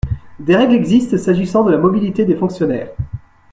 Des 0.39 0.55
règles 0.55 0.73
existent 0.73 1.15
s’agissant 1.19 1.63
de 1.63 1.69
la 1.69 1.77
mobilité 1.77 2.25
des 2.25 2.35
fonctionnaires. 2.35 2.89